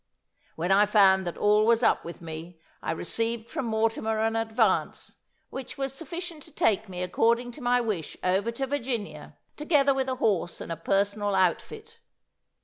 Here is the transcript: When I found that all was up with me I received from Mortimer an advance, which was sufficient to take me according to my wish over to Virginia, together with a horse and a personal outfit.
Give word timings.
When 0.55 0.71
I 0.71 0.87
found 0.87 1.27
that 1.27 1.37
all 1.37 1.63
was 1.63 1.83
up 1.83 2.03
with 2.03 2.21
me 2.21 2.59
I 2.81 2.91
received 2.91 3.51
from 3.51 3.65
Mortimer 3.67 4.19
an 4.19 4.35
advance, 4.35 5.17
which 5.51 5.77
was 5.77 5.93
sufficient 5.93 6.41
to 6.41 6.51
take 6.51 6.89
me 6.89 7.03
according 7.03 7.51
to 7.51 7.61
my 7.61 7.81
wish 7.81 8.17
over 8.23 8.51
to 8.53 8.65
Virginia, 8.65 9.37
together 9.55 9.93
with 9.93 10.09
a 10.09 10.15
horse 10.15 10.59
and 10.59 10.71
a 10.71 10.75
personal 10.75 11.35
outfit. 11.35 11.99